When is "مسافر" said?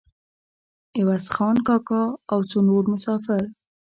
2.93-3.43